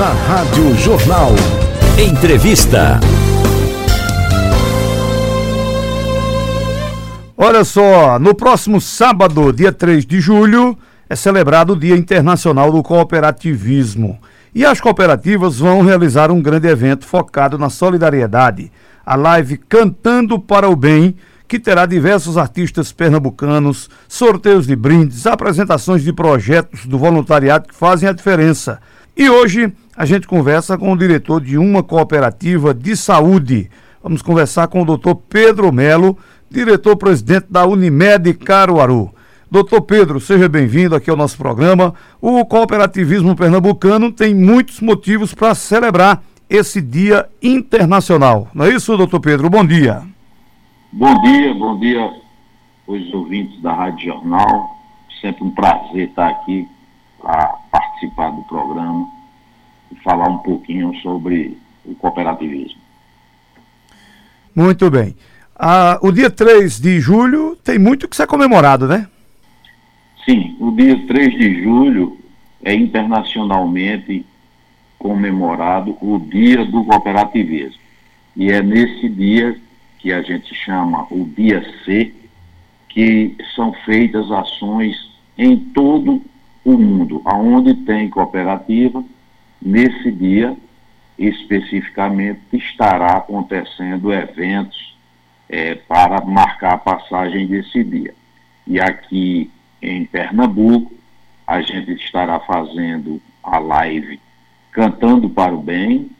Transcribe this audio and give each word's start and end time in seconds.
Na 0.00 0.14
Rádio 0.14 0.74
Jornal. 0.78 1.32
Entrevista. 1.98 2.98
Olha 7.36 7.62
só, 7.64 8.18
no 8.18 8.34
próximo 8.34 8.80
sábado, 8.80 9.52
dia 9.52 9.70
3 9.70 10.06
de 10.06 10.18
julho, 10.18 10.74
é 11.06 11.14
celebrado 11.14 11.74
o 11.74 11.76
Dia 11.78 11.94
Internacional 11.94 12.72
do 12.72 12.82
Cooperativismo. 12.82 14.18
E 14.54 14.64
as 14.64 14.80
cooperativas 14.80 15.58
vão 15.58 15.82
realizar 15.82 16.30
um 16.30 16.40
grande 16.40 16.66
evento 16.66 17.04
focado 17.04 17.58
na 17.58 17.68
solidariedade. 17.68 18.72
A 19.04 19.16
live 19.16 19.58
Cantando 19.58 20.38
para 20.38 20.66
o 20.66 20.74
Bem, 20.74 21.14
que 21.46 21.60
terá 21.60 21.84
diversos 21.84 22.38
artistas 22.38 22.90
pernambucanos, 22.90 23.90
sorteios 24.08 24.66
de 24.66 24.74
brindes, 24.74 25.26
apresentações 25.26 26.02
de 26.02 26.10
projetos 26.10 26.86
do 26.86 26.96
voluntariado 26.96 27.68
que 27.68 27.74
fazem 27.74 28.08
a 28.08 28.12
diferença. 28.12 28.80
E 29.20 29.28
hoje 29.28 29.70
a 29.94 30.06
gente 30.06 30.26
conversa 30.26 30.78
com 30.78 30.90
o 30.90 30.96
diretor 30.96 31.42
de 31.42 31.58
uma 31.58 31.82
cooperativa 31.82 32.72
de 32.72 32.96
saúde. 32.96 33.70
Vamos 34.02 34.22
conversar 34.22 34.66
com 34.68 34.80
o 34.80 34.84
doutor 34.86 35.14
Pedro 35.14 35.70
Melo, 35.70 36.16
diretor-presidente 36.50 37.48
da 37.50 37.66
Unimed 37.66 38.32
Caruaru. 38.32 39.10
Doutor 39.50 39.82
Pedro, 39.82 40.20
seja 40.20 40.48
bem-vindo 40.48 40.96
aqui 40.96 41.10
ao 41.10 41.18
nosso 41.18 41.36
programa. 41.36 41.92
O 42.18 42.42
cooperativismo 42.46 43.36
pernambucano 43.36 44.10
tem 44.10 44.34
muitos 44.34 44.80
motivos 44.80 45.34
para 45.34 45.54
celebrar 45.54 46.22
esse 46.48 46.80
Dia 46.80 47.28
Internacional. 47.42 48.48
Não 48.54 48.64
é 48.64 48.70
isso, 48.70 48.96
doutor 48.96 49.20
Pedro? 49.20 49.50
Bom 49.50 49.66
dia. 49.66 50.02
Bom 50.90 51.20
dia, 51.20 51.52
bom 51.52 51.78
dia 51.78 52.10
os 52.86 53.12
ouvintes 53.12 53.60
da 53.60 53.74
Rádio 53.74 54.14
Jornal. 54.14 54.70
Sempre 55.20 55.44
um 55.44 55.50
prazer 55.50 56.08
estar 56.08 56.26
aqui 56.26 56.66
para 57.20 57.54
participar 57.70 58.30
do 58.30 58.42
programa 58.44 59.19
falar 60.02 60.28
um 60.28 60.38
pouquinho 60.38 60.94
sobre 60.96 61.56
o 61.84 61.94
cooperativismo. 61.94 62.80
Muito 64.54 64.90
bem. 64.90 65.16
Ah, 65.54 65.98
o 66.02 66.10
dia 66.10 66.30
3 66.30 66.80
de 66.80 67.00
julho 67.00 67.56
tem 67.62 67.78
muito 67.78 68.08
que 68.08 68.16
ser 68.16 68.26
comemorado, 68.26 68.88
né? 68.88 69.06
Sim, 70.24 70.56
o 70.58 70.70
dia 70.70 70.98
3 71.06 71.32
de 71.38 71.62
julho 71.62 72.18
é 72.62 72.74
internacionalmente 72.74 74.24
comemorado 74.98 75.96
o 76.00 76.18
Dia 76.18 76.64
do 76.64 76.84
Cooperativismo. 76.84 77.80
E 78.36 78.50
é 78.50 78.62
nesse 78.62 79.08
dia 79.08 79.56
que 79.98 80.12
a 80.12 80.22
gente 80.22 80.54
chama 80.54 81.06
o 81.10 81.24
Dia 81.36 81.64
C, 81.84 82.12
que 82.88 83.36
são 83.54 83.72
feitas 83.84 84.30
ações 84.30 84.96
em 85.36 85.56
todo 85.56 86.22
o 86.64 86.76
mundo, 86.76 87.22
aonde 87.24 87.74
tem 87.74 88.10
cooperativa, 88.10 89.02
nesse 89.60 90.10
dia 90.10 90.56
especificamente 91.18 92.40
estará 92.52 93.18
acontecendo 93.18 94.12
eventos 94.12 94.96
é, 95.48 95.74
para 95.74 96.24
marcar 96.24 96.74
a 96.74 96.78
passagem 96.78 97.46
desse 97.46 97.84
dia. 97.84 98.14
E 98.66 98.80
aqui 98.80 99.50
em 99.82 100.06
Pernambuco, 100.06 100.92
a 101.46 101.60
gente 101.60 101.92
estará 101.92 102.40
fazendo 102.40 103.20
a 103.42 103.58
live 103.58 104.20
Cantando 104.72 105.28
para 105.28 105.52
o 105.52 105.60
Bem, 105.60 106.10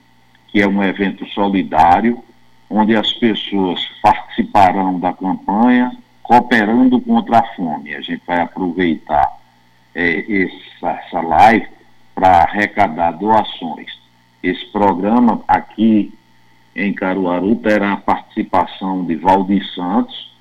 que 0.48 0.60
é 0.60 0.66
um 0.66 0.82
evento 0.82 1.24
solidário, 1.28 2.22
onde 2.68 2.96
as 2.96 3.12
pessoas 3.12 3.86
participarão 4.02 4.98
da 4.98 5.12
campanha 5.12 5.92
cooperando 6.22 7.00
contra 7.00 7.38
a 7.38 7.42
fome. 7.54 7.94
A 7.94 8.00
gente 8.00 8.22
vai 8.26 8.40
aproveitar 8.40 9.38
é, 9.94 10.24
essa, 10.42 10.90
essa 10.90 11.20
live 11.20 11.68
para 12.14 12.42
arrecadar 12.42 13.12
doações. 13.12 13.90
Esse 14.42 14.66
programa 14.66 15.42
aqui 15.46 16.12
em 16.74 16.92
Caruaru 16.92 17.56
terá 17.56 17.92
a 17.92 17.96
participação 17.96 19.04
de 19.04 19.16
Valdir 19.16 19.64
Santos, 19.74 20.32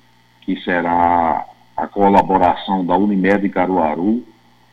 que 0.42 0.60
será 0.62 1.46
a 1.76 1.86
colaboração 1.86 2.84
da 2.84 2.96
Unimed 2.96 3.48
Caruaru, 3.48 4.24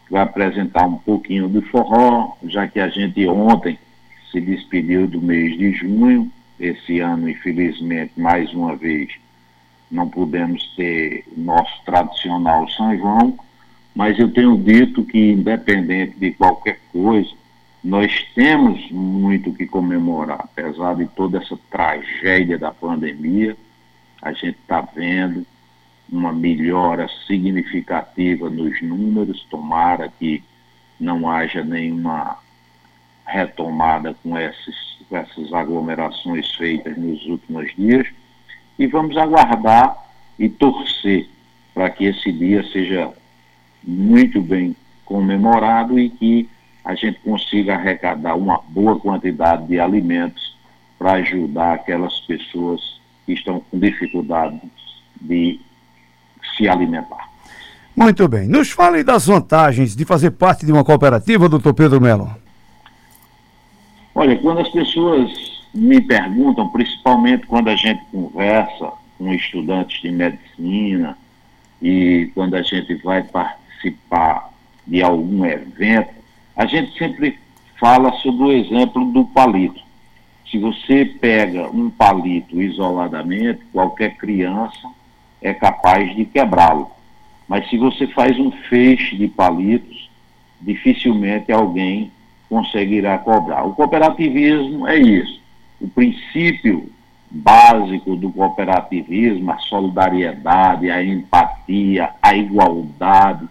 vai 0.09 0.21
apresentar 0.21 0.85
um 0.85 0.97
pouquinho 0.97 1.49
de 1.49 1.61
forró, 1.69 2.33
já 2.43 2.67
que 2.67 2.79
a 2.79 2.89
gente 2.89 3.27
ontem 3.27 3.77
se 4.31 4.39
despediu 4.41 5.07
do 5.07 5.21
mês 5.21 5.57
de 5.57 5.71
junho, 5.73 6.31
esse 6.59 6.99
ano, 6.99 7.29
infelizmente, 7.29 8.13
mais 8.17 8.53
uma 8.53 8.75
vez, 8.75 9.13
não 9.91 10.09
pudemos 10.09 10.73
ter 10.75 11.23
nosso 11.35 11.81
tradicional 11.85 12.67
São 12.69 12.97
João, 12.97 13.37
mas 13.97 14.19
eu 14.19 14.31
tenho 14.31 14.55
dito 14.55 15.03
que, 15.03 15.31
independente 15.31 16.19
de 16.19 16.31
qualquer 16.33 16.79
coisa, 16.91 17.31
nós 17.83 18.27
temos 18.35 18.91
muito 18.91 19.51
que 19.51 19.65
comemorar, 19.65 20.39
apesar 20.39 20.95
de 20.97 21.07
toda 21.07 21.39
essa 21.39 21.57
tragédia 21.71 22.59
da 22.59 22.71
pandemia, 22.71 23.57
a 24.21 24.31
gente 24.33 24.59
está 24.59 24.81
vendo 24.81 25.43
uma 26.07 26.31
melhora 26.31 27.09
significativa 27.25 28.51
nos 28.51 28.79
números, 28.83 29.47
tomara 29.49 30.13
que 30.19 30.43
não 30.99 31.27
haja 31.27 31.63
nenhuma 31.63 32.37
retomada 33.25 34.15
com, 34.21 34.37
esses, 34.37 34.75
essas 35.09 35.51
aglomerações 35.51 36.53
feitas 36.53 36.95
nos 36.95 37.25
últimos 37.25 37.75
dias, 37.75 38.07
e 38.77 38.85
vamos 38.85 39.17
aguardar 39.17 39.97
e 40.37 40.47
torcer 40.47 41.27
para 41.73 41.89
que 41.89 42.05
esse 42.05 42.31
dia 42.31 42.63
seja 42.71 43.11
muito 43.87 44.41
bem 44.41 44.75
comemorado 45.05 45.97
e 45.97 46.09
que 46.09 46.49
a 46.83 46.93
gente 46.93 47.19
consiga 47.19 47.75
arrecadar 47.75 48.35
uma 48.35 48.61
boa 48.67 48.99
quantidade 48.99 49.65
de 49.67 49.79
alimentos 49.79 50.57
para 50.99 51.13
ajudar 51.13 51.75
aquelas 51.75 52.19
pessoas 52.21 52.99
que 53.25 53.33
estão 53.33 53.61
com 53.61 53.79
dificuldade 53.79 54.59
de 55.21 55.59
se 56.55 56.67
alimentar. 56.67 57.29
Muito 57.95 58.27
bem. 58.27 58.47
Nos 58.47 58.71
fale 58.71 59.03
das 59.03 59.25
vantagens 59.25 59.95
de 59.95 60.05
fazer 60.05 60.31
parte 60.31 60.65
de 60.65 60.71
uma 60.71 60.83
cooperativa, 60.83 61.49
doutor 61.49 61.73
Pedro 61.73 62.01
Melo. 62.01 62.29
Olha, 64.13 64.37
quando 64.37 64.59
as 64.59 64.69
pessoas 64.69 65.31
me 65.73 66.01
perguntam, 66.01 66.67
principalmente 66.69 67.45
quando 67.47 67.69
a 67.69 67.75
gente 67.75 68.03
conversa 68.11 68.91
com 69.17 69.33
estudantes 69.33 70.01
de 70.01 70.11
medicina 70.11 71.17
e 71.81 72.31
quando 72.33 72.55
a 72.55 72.61
gente 72.61 72.93
vai 72.95 73.23
participar 73.23 73.66
de 74.85 75.01
algum 75.01 75.45
evento, 75.45 76.09
a 76.55 76.65
gente 76.65 76.97
sempre 76.97 77.37
fala 77.79 78.11
sobre 78.13 78.43
o 78.43 78.51
exemplo 78.51 79.05
do 79.11 79.25
palito. 79.25 79.81
Se 80.49 80.57
você 80.57 81.05
pega 81.05 81.69
um 81.69 81.89
palito 81.89 82.61
isoladamente, 82.61 83.61
qualquer 83.73 84.15
criança 84.15 84.89
é 85.41 85.53
capaz 85.53 86.15
de 86.15 86.25
quebrá-lo. 86.25 86.89
Mas 87.47 87.69
se 87.69 87.77
você 87.77 88.07
faz 88.07 88.39
um 88.39 88.51
feixe 88.51 89.15
de 89.15 89.27
palitos, 89.27 90.09
dificilmente 90.59 91.51
alguém 91.51 92.11
conseguirá 92.49 93.17
cobrar. 93.17 93.65
O 93.65 93.73
cooperativismo 93.73 94.87
é 94.87 94.97
isso. 94.97 95.39
O 95.79 95.87
princípio 95.87 96.89
básico 97.29 98.15
do 98.15 98.31
cooperativismo, 98.31 99.51
a 99.51 99.57
solidariedade, 99.59 100.89
a 100.89 101.03
empatia, 101.03 102.09
a 102.21 102.35
igualdade, 102.35 103.47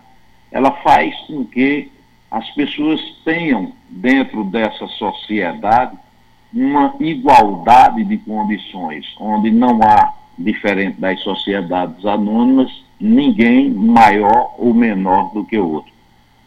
ela 0.56 0.70
faz 0.82 1.14
com 1.26 1.44
que 1.44 1.92
as 2.30 2.48
pessoas 2.52 2.98
tenham 3.26 3.72
dentro 3.90 4.42
dessa 4.44 4.86
sociedade 4.86 5.94
uma 6.50 6.94
igualdade 6.98 8.02
de 8.04 8.16
condições, 8.16 9.04
onde 9.20 9.50
não 9.50 9.78
há, 9.82 10.14
diferente 10.38 10.98
das 10.98 11.20
sociedades 11.20 12.04
anônimas, 12.06 12.70
ninguém 12.98 13.70
maior 13.70 14.54
ou 14.58 14.72
menor 14.72 15.30
do 15.34 15.44
que 15.44 15.58
o 15.58 15.68
outro. 15.68 15.92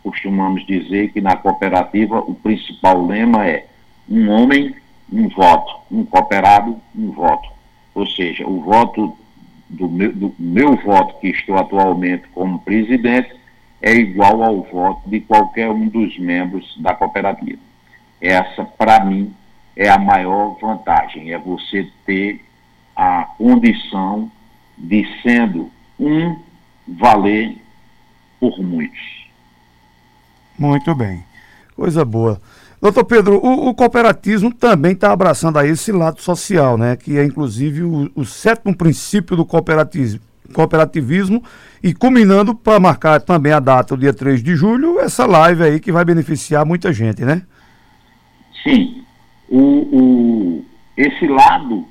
Costumamos 0.04 0.66
dizer 0.66 1.12
que 1.12 1.22
na 1.22 1.36
cooperativa 1.36 2.20
o 2.20 2.34
principal 2.34 3.06
lema 3.06 3.46
é 3.48 3.68
um 4.10 4.30
homem, 4.30 4.74
um 5.12 5.30
voto, 5.30 5.72
um 5.92 6.04
cooperado, 6.04 6.80
um 6.98 7.12
voto. 7.12 7.48
Ou 7.94 8.08
seja, 8.08 8.48
o 8.48 8.62
voto 8.62 9.16
do 9.70 9.88
meu, 9.88 10.12
do 10.12 10.36
meu 10.40 10.76
voto, 10.78 11.20
que 11.20 11.28
estou 11.28 11.58
atualmente 11.58 12.24
como 12.34 12.60
presidente, 12.60 13.39
é 13.82 13.94
igual 13.94 14.44
ao 14.44 14.64
voto 14.64 15.10
de 15.10 15.22
qualquer 15.22 15.70
um 15.70 15.88
dos 15.88 16.18
membros 16.20 16.78
da 16.82 16.94
cooperativa. 16.94 17.60
Essa, 18.22 18.66
para 18.66 19.04
mim, 19.04 19.34
é 19.76 19.90
a 19.90 19.98
maior 19.98 20.58
vantagem, 20.62 21.32
é 21.32 21.38
você 21.38 21.88
ter 22.06 22.42
a 22.96 23.24
condição 23.38 24.30
de, 24.78 25.08
sendo 25.22 25.72
um, 25.98 26.38
valer 26.88 27.58
por 28.40 28.60
muitos. 28.62 29.30
Muito 30.58 30.94
bem, 30.94 31.24
coisa 31.76 32.04
boa. 32.04 32.42
Doutor 32.82 33.06
Pedro, 33.06 33.46
o, 33.46 33.70
o 33.70 33.76
cooperativismo 33.76 34.54
também 34.54 34.94
está 34.94 35.12
abraçando 35.12 35.60
aí 35.60 35.70
esse 35.70 35.92
lado 35.92 36.22
social, 36.22 36.78
né? 36.78 36.96
Que 36.96 37.18
é 37.18 37.24
inclusive 37.24 37.84
o, 37.84 38.10
o 38.16 38.26
sétimo 38.26 38.76
princípio 38.76 39.36
do 39.36 39.46
cooperativismo, 39.46 40.22
cooperativismo 40.54 41.44
e 41.82 41.94
culminando 41.94 42.54
para 42.54 42.80
marcar 42.80 43.22
também 43.22 43.52
a 43.52 43.60
data, 43.60 43.94
o 43.94 43.98
dia 43.98 44.14
3 44.14 44.44
de 44.44 44.56
julho, 44.56 45.00
essa 45.00 45.26
live 45.26 45.64
aí 45.64 45.80
que 45.80 45.92
vai 45.92 46.04
beneficiar 46.04 46.66
muita 46.66 46.92
gente, 46.92 47.24
né? 47.24 47.44
Sim, 48.64 49.04
o, 49.48 49.60
o, 49.60 50.66
esse 50.98 51.28
lado 51.28 51.88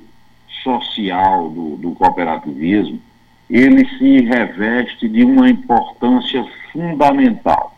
social 0.63 1.49
do, 1.49 1.77
do 1.77 1.91
cooperativismo, 1.91 3.01
ele 3.49 3.87
se 3.97 4.21
reveste 4.21 5.09
de 5.09 5.23
uma 5.23 5.49
importância 5.49 6.45
fundamental. 6.71 7.75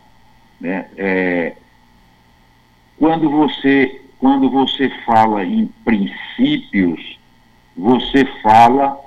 Né? 0.60 0.86
É, 0.96 1.54
quando, 2.98 3.30
você, 3.30 4.02
quando 4.18 4.50
você 4.50 4.90
fala 5.06 5.44
em 5.44 5.66
princípios, 5.84 7.18
você 7.76 8.24
fala 8.42 8.98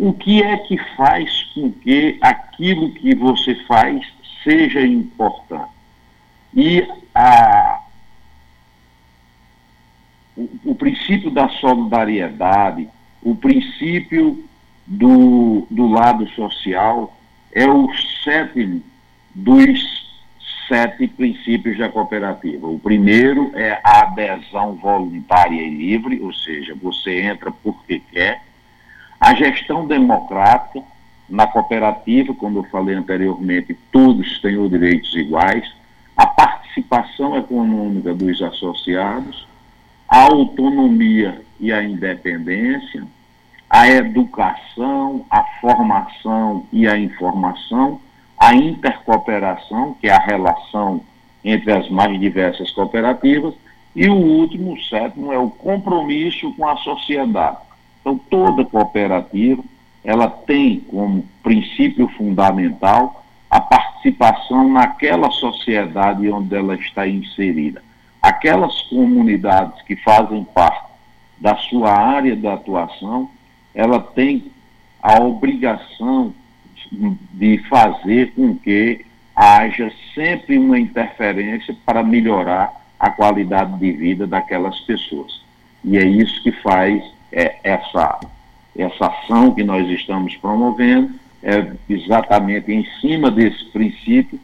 o 0.00 0.14
que 0.14 0.42
é 0.42 0.56
que 0.56 0.78
faz 0.96 1.42
com 1.54 1.70
que 1.70 2.16
aquilo 2.22 2.90
que 2.92 3.14
você 3.14 3.54
faz 3.66 4.02
seja 4.42 4.80
importante. 4.80 5.70
E 6.54 6.88
a, 7.14 7.82
o, 10.34 10.48
o 10.64 10.74
princípio 10.74 11.30
da 11.30 11.50
solidariedade, 11.50 12.88
o 13.22 13.34
princípio 13.34 14.42
do, 14.86 15.66
do 15.70 15.88
lado 15.88 16.26
social, 16.30 17.14
é 17.52 17.66
o 17.66 17.92
sétimo 18.24 18.82
dos 19.34 20.00
sete 20.66 21.08
princípios 21.08 21.76
da 21.76 21.90
cooperativa. 21.90 22.66
O 22.66 22.78
primeiro 22.78 23.52
é 23.54 23.78
a 23.84 24.04
adesão 24.04 24.76
voluntária 24.76 25.60
e 25.60 25.68
livre, 25.68 26.22
ou 26.22 26.32
seja, 26.32 26.74
você 26.74 27.20
entra 27.20 27.52
porque 27.52 28.00
quer 28.10 28.48
a 29.20 29.34
gestão 29.34 29.86
democrática 29.86 30.82
na 31.28 31.46
cooperativa, 31.46 32.34
como 32.34 32.58
eu 32.58 32.64
falei 32.64 32.96
anteriormente, 32.96 33.76
todos 33.92 34.40
têm 34.40 34.56
os 34.56 34.70
direitos 34.70 35.14
iguais. 35.14 35.70
A 36.16 36.26
participação 36.26 37.36
econômica 37.36 38.14
dos 38.14 38.42
associados, 38.42 39.46
a 40.08 40.22
autonomia 40.22 41.40
e 41.60 41.72
a 41.72 41.82
independência, 41.82 43.04
a 43.68 43.88
educação, 43.88 45.24
a 45.30 45.44
formação 45.60 46.66
e 46.72 46.88
a 46.88 46.98
informação, 46.98 48.00
a 48.36 48.54
intercooperação, 48.54 49.94
que 50.00 50.08
é 50.08 50.12
a 50.12 50.18
relação 50.18 51.02
entre 51.44 51.72
as 51.72 51.88
mais 51.88 52.18
diversas 52.18 52.70
cooperativas, 52.72 53.54
e 53.94 54.08
o 54.08 54.14
último, 54.14 54.72
o 54.72 54.80
sétimo, 54.82 55.32
é 55.32 55.38
o 55.38 55.50
compromisso 55.50 56.52
com 56.54 56.66
a 56.66 56.76
sociedade. 56.78 57.69
Então, 58.00 58.18
toda 58.30 58.64
cooperativa, 58.64 59.62
ela 60.02 60.28
tem 60.28 60.80
como 60.80 61.24
princípio 61.42 62.08
fundamental 62.16 63.24
a 63.50 63.60
participação 63.60 64.68
naquela 64.72 65.30
sociedade 65.30 66.30
onde 66.30 66.54
ela 66.54 66.74
está 66.76 67.06
inserida. 67.06 67.82
Aquelas 68.22 68.82
comunidades 68.82 69.82
que 69.82 69.96
fazem 69.96 70.44
parte 70.44 70.90
da 71.38 71.56
sua 71.56 71.90
área 71.90 72.36
de 72.36 72.46
atuação, 72.46 73.30
ela 73.74 74.00
tem 74.00 74.50
a 75.02 75.20
obrigação 75.20 76.34
de 77.32 77.58
fazer 77.68 78.32
com 78.34 78.56
que 78.56 79.04
haja 79.34 79.90
sempre 80.14 80.58
uma 80.58 80.78
interferência 80.78 81.74
para 81.84 82.02
melhorar 82.02 82.72
a 82.98 83.10
qualidade 83.10 83.78
de 83.78 83.92
vida 83.92 84.26
daquelas 84.26 84.78
pessoas. 84.80 85.40
E 85.82 85.96
é 85.96 86.04
isso 86.04 86.42
que 86.42 86.52
faz 86.52 87.02
é, 87.32 87.56
essa, 87.62 88.20
essa 88.76 89.06
ação 89.06 89.54
que 89.54 89.62
nós 89.64 89.88
estamos 89.88 90.36
promovendo, 90.36 91.10
é 91.42 91.72
exatamente 91.88 92.70
em 92.70 92.84
cima 93.00 93.30
desse 93.30 93.64
princípio 93.66 94.38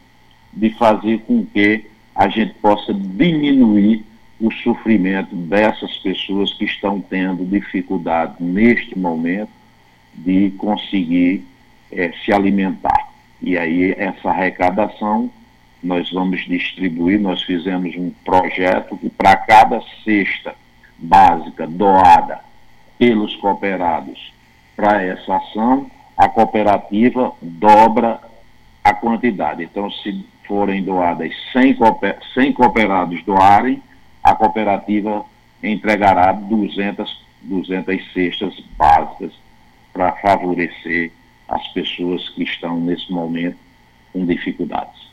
de 0.51 0.71
fazer 0.71 1.19
com 1.19 1.45
que 1.45 1.85
a 2.15 2.27
gente 2.27 2.55
possa 2.55 2.93
diminuir 2.93 4.03
o 4.39 4.51
sofrimento 4.51 5.35
dessas 5.35 5.95
pessoas 5.97 6.53
que 6.53 6.65
estão 6.65 6.99
tendo 6.99 7.45
dificuldade 7.45 8.35
neste 8.39 8.97
momento 8.97 9.51
de 10.13 10.51
conseguir 10.57 11.45
é, 11.91 12.11
se 12.23 12.33
alimentar. 12.33 13.11
E 13.41 13.57
aí 13.57 13.93
essa 13.97 14.29
arrecadação 14.29 15.29
nós 15.83 16.11
vamos 16.11 16.43
distribuir, 16.45 17.19
nós 17.19 17.43
fizemos 17.43 17.95
um 17.95 18.11
projeto 18.25 18.97
que 18.97 19.09
para 19.09 19.35
cada 19.35 19.79
cesta 20.03 20.55
básica 20.97 21.67
doada 21.67 22.46
pelos 22.97 23.35
cooperados 23.37 24.33
para 24.75 25.03
essa 25.03 25.35
ação, 25.35 25.89
a 26.17 26.27
cooperativa 26.29 27.31
dobra 27.41 28.19
a 28.83 28.93
quantidade. 28.93 29.63
Então, 29.63 29.91
se 29.91 30.25
forem 30.47 30.83
doadas 30.83 31.33
100, 31.51 31.75
cooper 31.75 32.17
100 32.33 32.53
cooperados 32.53 33.23
doarem, 33.23 33.81
a 34.23 34.33
cooperativa 34.33 35.25
entregará 35.61 36.31
200, 36.31 37.25
200 37.41 38.13
cestas 38.13 38.53
básicas 38.77 39.31
para 39.91 40.13
favorecer 40.13 41.11
as 41.49 41.67
pessoas 41.69 42.29
que 42.29 42.43
estão 42.43 42.79
nesse 42.79 43.11
momento 43.11 43.57
com 44.13 44.25
dificuldades. 44.25 45.07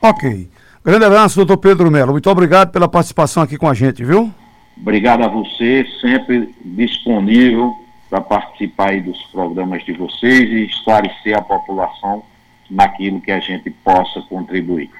Ok. 0.00 0.50
Grande 0.84 1.04
abraço, 1.04 1.36
doutor 1.36 1.58
Pedro 1.58 1.90
Melo. 1.90 2.12
Muito 2.12 2.30
obrigado 2.30 2.70
pela 2.70 2.88
participação 2.88 3.42
aqui 3.42 3.56
com 3.56 3.68
a 3.68 3.74
gente, 3.74 4.04
viu? 4.04 4.32
Obrigado 4.80 5.24
a 5.24 5.28
você, 5.28 5.84
sempre 6.00 6.54
disponível 6.64 7.74
para 8.08 8.20
participar 8.20 9.00
dos 9.02 9.20
programas 9.26 9.84
de 9.84 9.92
vocês 9.92 10.48
e 10.50 10.66
esclarecer 10.66 11.36
a 11.36 11.42
população 11.42 12.22
naquilo 12.70 13.20
que 13.20 13.30
a 13.30 13.40
gente 13.40 13.70
possa 13.70 14.20
contribuir. 14.22 14.90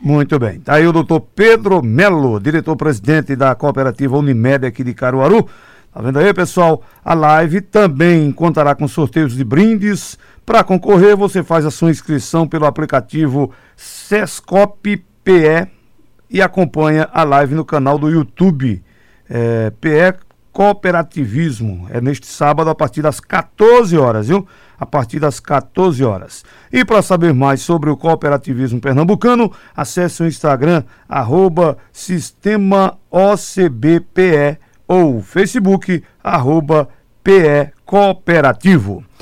Muito 0.00 0.38
bem. 0.38 0.56
Está 0.56 0.74
aí 0.74 0.86
o 0.86 0.92
doutor 0.92 1.20
Pedro 1.20 1.82
Melo, 1.82 2.38
diretor-presidente 2.38 3.34
da 3.34 3.54
cooperativa 3.54 4.18
Unimed 4.18 4.66
aqui 4.66 4.84
de 4.84 4.92
Caruaru. 4.92 5.48
Tá 5.92 6.02
vendo 6.02 6.18
aí, 6.18 6.34
pessoal? 6.34 6.82
A 7.04 7.14
live 7.14 7.60
também 7.60 8.30
contará 8.30 8.74
com 8.74 8.86
sorteios 8.86 9.34
de 9.34 9.44
brindes. 9.44 10.18
Para 10.44 10.62
concorrer, 10.62 11.16
você 11.16 11.42
faz 11.42 11.64
a 11.64 11.70
sua 11.70 11.90
inscrição 11.90 12.46
pelo 12.46 12.66
aplicativo 12.66 13.50
Sescop 13.76 15.02
PE 15.24 15.68
e 16.28 16.42
acompanha 16.42 17.08
a 17.12 17.24
live 17.24 17.54
no 17.54 17.64
canal 17.64 17.98
do 17.98 18.10
YouTube 18.10 18.82
é, 19.34 19.70
PE 19.80 20.20
Cooperativismo. 20.52 21.88
É 21.90 22.00
neste 22.00 22.28
sábado 22.28 22.70
a 22.70 22.74
partir 22.76 23.02
das 23.02 23.18
14 23.18 23.98
horas, 23.98 24.28
viu? 24.28 24.46
A 24.78 24.86
partir 24.86 25.18
das 25.18 25.40
14 25.40 26.04
horas. 26.04 26.44
E 26.72 26.84
para 26.84 27.02
saber 27.02 27.34
mais 27.34 27.60
sobre 27.60 27.90
o 27.90 27.96
cooperativismo 27.96 28.80
pernambucano, 28.80 29.50
acesse 29.76 30.22
o 30.22 30.26
Instagram, 30.26 30.84
arroba 31.08 31.76
Sistema 31.92 32.96
OCBPE 33.10 34.58
ou 34.86 35.20
Facebook, 35.20 36.04
arroba 36.22 36.88
PE 37.24 37.72
Cooperativo. 37.84 39.04